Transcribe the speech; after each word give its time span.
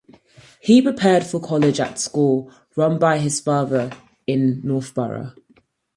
He 0.59 0.81
prepared 0.81 1.23
for 1.27 1.39
college 1.39 1.79
at 1.79 1.93
a 1.93 1.97
school 1.97 2.51
run 2.75 2.97
by 2.97 3.19
his 3.19 3.39
father 3.39 3.91
in 4.25 4.59
Northborough. 4.63 5.33